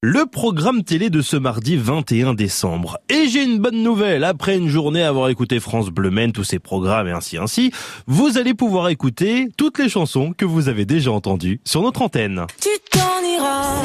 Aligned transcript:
Le 0.00 0.26
programme 0.26 0.84
télé 0.84 1.10
de 1.10 1.20
ce 1.20 1.36
mardi 1.36 1.76
21 1.76 2.34
décembre. 2.34 2.98
Et 3.08 3.26
j'ai 3.26 3.42
une 3.42 3.58
bonne 3.58 3.82
nouvelle. 3.82 4.22
Après 4.22 4.56
une 4.56 4.68
journée 4.68 5.02
à 5.02 5.08
avoir 5.08 5.28
écouté 5.28 5.58
France 5.58 5.88
Bleu 5.88 6.12
Maine, 6.12 6.30
tous 6.30 6.44
ses 6.44 6.60
programmes 6.60 7.08
et 7.08 7.10
ainsi 7.10 7.36
ainsi, 7.36 7.72
vous 8.06 8.38
allez 8.38 8.54
pouvoir 8.54 8.90
écouter 8.90 9.48
toutes 9.56 9.80
les 9.80 9.88
chansons 9.88 10.32
que 10.38 10.44
vous 10.44 10.68
avez 10.68 10.84
déjà 10.84 11.10
entendues 11.10 11.60
sur 11.64 11.82
notre 11.82 12.02
antenne. 12.02 12.46
Tu 12.60 12.68
t'en 12.92 13.26
iras, 13.26 13.82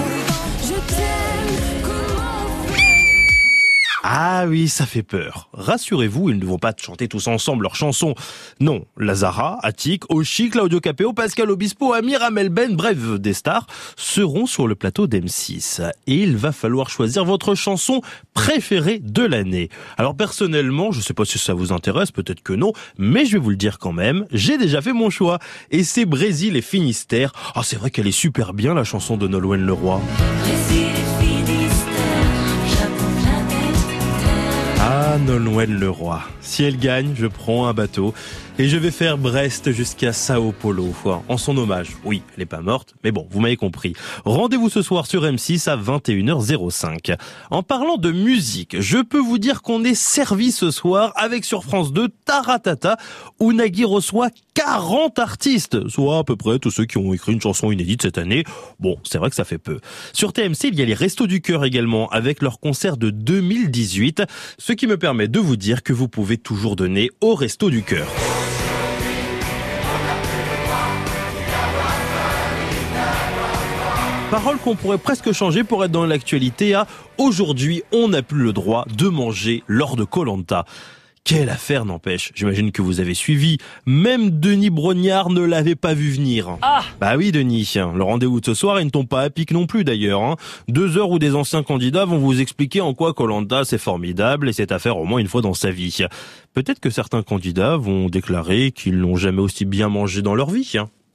Ah 4.06 4.44
oui, 4.50 4.68
ça 4.68 4.86
fait 4.86 5.02
peur. 5.02 5.48
Rassurez-vous, 5.54 6.30
ils 6.30 6.38
ne 6.38 6.46
vont 6.46 6.58
pas 6.58 6.74
chanter 6.78 7.08
tous 7.08 7.28
ensemble 7.28 7.64
leurs 7.64 7.78
chansons. 7.78 8.16
Non, 8.60 8.84
Lazara, 8.98 9.60
Attic, 9.64 10.04
Oshi, 10.12 10.50
Claudio 10.50 10.82
Capeo, 10.82 11.14
Pascal 11.14 11.50
Obispo, 11.50 11.94
Amir 11.94 12.22
Amel 12.22 12.50
Ben, 12.50 12.76
bref, 12.76 12.98
des 13.18 13.32
stars, 13.32 13.66
seront 13.96 14.46
sur 14.46 14.68
le 14.68 14.76
plateau 14.76 15.08
d'M6. 15.08 15.90
Et 16.08 16.16
il 16.16 16.36
va 16.36 16.52
falloir 16.52 16.90
choisir 16.90 17.24
votre 17.24 17.56
chanson 17.56 18.02
préférée 18.34 19.00
de 19.00 19.24
l'année. 19.24 19.70
Alors 19.98 20.18
personnellement, 20.18 20.92
je 20.92 21.00
sais 21.00 21.14
pas 21.14 21.24
si 21.24 21.40
ça 21.40 21.54
vous 21.54 21.72
intéresse, 21.72 22.12
peut-être 22.12 22.44
que 22.44 22.52
non, 22.52 22.74
mais 22.98 23.26
je 23.26 23.38
vais 23.38 23.40
vous 23.40 23.52
le 23.52 23.56
dire 23.56 23.80
quand 23.80 23.94
même, 23.94 24.26
j'ai 24.34 24.58
déjà 24.58 24.82
fait 24.82 24.92
mon 24.92 25.10
choix. 25.10 25.40
Et 25.72 25.86
c'est 25.86 26.06
Brésil 26.06 26.58
et 26.58 26.62
Finistère. 26.62 27.32
Ah, 27.56 27.62
c'est 27.64 27.78
vrai 27.78 27.90
qu'elle 27.90 28.08
est 28.08 28.12
super 28.12 28.54
bien, 28.54 28.74
la 28.74 28.84
chanson 28.84 29.16
de 29.16 29.30
Nolwenn 29.30 29.66
Leroy. 29.66 30.02
Nolwenn 35.18 35.80
Leroy. 35.80 36.22
Si 36.42 36.64
elle 36.64 36.78
gagne, 36.78 37.14
je 37.16 37.28
prends 37.28 37.68
un 37.68 37.74
bateau 37.74 38.14
et 38.58 38.68
je 38.68 38.78
vais 38.78 38.92
faire 38.92 39.18
Brest 39.18 39.72
jusqu'à 39.72 40.12
Sao 40.14 40.52
Paulo. 40.52 40.94
En 41.28 41.38
son 41.38 41.58
hommage. 41.58 41.90
Oui, 42.04 42.24
elle 42.34 42.40
n'est 42.40 42.46
pas 42.46 42.62
morte, 42.62 42.96
mais 43.04 43.12
bon, 43.12 43.28
vous 43.30 43.40
m'avez 43.40 43.56
compris. 43.56 43.94
Rendez-vous 44.26 44.70
ce 44.70 44.82
soir 44.82 45.06
sur 45.06 45.24
M6 45.24 45.70
à 45.70 45.78
21h05. 45.78 47.16
En 47.52 47.64
parlant 47.64 47.98
de 47.98 48.12
musique, 48.12 48.80
je 48.80 49.00
peux 49.00 49.20
vous 49.20 49.38
dire 49.38 49.62
qu'on 49.62 49.84
est 49.84 49.96
servi 49.96 50.52
ce 50.52 50.72
soir 50.72 51.14
avec 51.16 51.46
sur 51.46 51.64
France 51.64 51.94
2 51.94 52.10
Taratata, 52.26 52.98
où 53.40 53.54
Nagui 53.54 53.86
reçoit 53.86 54.30
40 54.54 55.20
artistes, 55.20 55.88
soit 55.90 56.20
à 56.20 56.24
peu 56.24 56.36
près 56.36 56.60
tous 56.60 56.72
ceux 56.72 56.86
qui 56.86 56.98
ont 56.98 57.14
écrit 57.14 57.34
une 57.34 57.42
chanson 57.42 57.72
inédite 57.72 58.04
cette 58.04 58.18
année. 58.18 58.44
Bon, 58.80 58.98
c'est 59.04 59.18
vrai 59.18 59.30
que 59.30 59.36
ça 59.36 59.46
fait 59.46 59.58
peu. 59.58 59.80
Sur 60.14 60.34
TMC, 60.34 60.66
il 60.66 60.76
y 60.76 60.82
a 60.82 60.86
les 60.86 60.94
Restos 60.94 61.28
du 61.28 61.42
Cœur 61.42 61.66
également, 61.66 62.08
avec 62.10 62.42
leur 62.42 62.60
concert 62.60 62.98
de 62.98 63.10
2018, 63.10 64.24
ce 64.58 64.74
qui 64.74 64.88
me 64.88 64.98
permet 64.98 65.28
de 65.28 65.40
vous 65.40 65.56
dire 65.56 65.84
que 65.84 65.94
vous 65.94 66.08
pouvez 66.08 66.38
toujours 66.38 66.76
donner 66.76 67.10
au 67.22 67.36
Resto 67.36 67.70
du 67.70 67.84
Cœur. 67.84 68.08
Parole 74.34 74.58
qu'on 74.58 74.76
pourrait 74.76 74.98
presque 74.98 75.32
changer 75.32 75.64
pour 75.64 75.86
être 75.86 75.92
dans 75.92 76.08
l'actualité 76.08 76.74
à 76.74 76.88
aujourd'hui, 77.20 77.84
on 77.92 78.08
n'a 78.08 78.24
plus 78.24 78.42
le 78.42 78.52
droit 78.52 78.86
de 78.98 79.08
manger 79.08 79.64
lors 79.68 79.96
de 79.96 80.04
Colanta. 80.04 80.66
Quelle 81.26 81.50
affaire 81.50 81.86
n'empêche. 81.86 82.34
J'imagine 82.36 82.74
que 82.74 82.82
vous 82.82 83.00
avez 83.00 83.14
suivi. 83.14 83.58
Même 83.86 84.30
Denis 84.30 84.70
Brognard 84.70 85.30
ne 85.30 85.40
l'avait 85.40 85.76
pas 85.76 85.94
vu 85.94 86.12
venir. 86.12 86.58
Ah 86.62 86.84
Bah 87.00 87.16
oui, 87.16 87.32
Denis. 87.32 87.76
Le 87.76 88.04
rendez-vous 88.04 88.42
de 88.42 88.46
ce 88.46 88.54
soir, 88.54 88.82
il 88.82 88.86
ne 88.86 88.90
tombe 88.90 89.08
pas 89.08 89.22
à 89.22 89.30
pic 89.30 89.52
non 89.52 89.66
plus 89.66 89.86
d'ailleurs. 89.86 90.22
Hein. 90.22 90.36
Deux 90.68 90.98
heures 90.98 91.10
où 91.12 91.20
des 91.20 91.34
anciens 91.34 91.64
candidats 91.64 92.04
vont 92.04 92.18
vous 92.18 92.42
expliquer 92.42 92.82
en 92.82 92.94
quoi 92.94 93.14
Colanta 93.14 93.64
c'est 93.64 93.78
formidable 93.78 94.50
et 94.50 94.54
cette 94.54 94.74
affaire 94.74 94.98
au 94.98 95.06
moins 95.06 95.20
une 95.20 95.30
fois 95.30 95.42
dans 95.42 95.54
sa 95.54 95.72
vie. 95.72 95.98
Peut-être 96.54 96.82
que 96.82 96.90
certains 96.90 97.24
candidats 97.24 97.78
vont 97.78 98.10
déclarer 98.10 98.72
qu'ils 98.72 99.00
n'ont 99.00 99.16
jamais 99.16 99.42
aussi 99.42 99.64
bien 99.64 99.88
mangé 99.88 100.22
dans 100.22 100.36
leur 100.36 100.50
vie. 100.50 100.74
Hein. 100.78 100.90